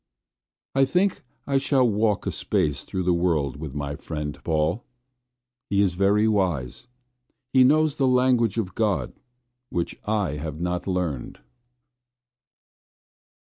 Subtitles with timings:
[0.73, 4.83] I think I shall walk a space through the world with my friend Paul.
[5.69, 6.87] He is very wise,
[7.53, 9.13] he knows the language of God
[9.69, 11.41] which I have not learned.